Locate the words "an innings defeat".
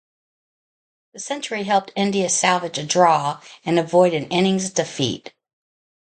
4.15-5.31